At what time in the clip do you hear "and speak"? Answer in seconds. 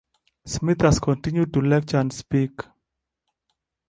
1.99-2.61